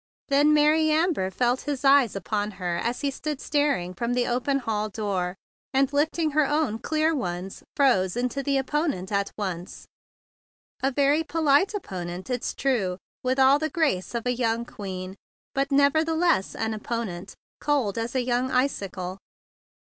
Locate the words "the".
4.15-4.25, 8.41-8.57, 13.61-13.65, 13.93-13.93